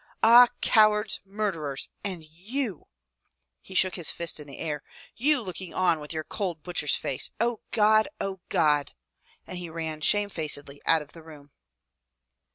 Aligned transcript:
Ah! 0.23 0.47
cowards, 0.61 1.19
murderers! 1.23 1.87
And 2.03 2.23
you!" 2.25 2.87
He 3.61 3.75
shook 3.75 3.93
his 3.93 4.09
fist 4.09 4.39
in 4.39 4.47
the 4.47 4.57
air." 4.57 4.81
You 5.25 5.43
look 5.43 5.61
ing 5.61 5.75
on 5.75 5.99
with 5.99 6.11
your 6.11 6.23
cold 6.23 6.63
butcher's 6.63 6.95
face! 6.95 7.29
O 7.39 7.59
God! 7.69 8.07
O 8.19 8.39
God!" 8.49 8.93
And 9.45 9.59
he 9.59 9.69
ran 9.69 10.01
shamefacedly 10.01 10.81
out 10.87 11.03
of 11.03 11.11
the 11.13 11.21
room. 11.21 11.51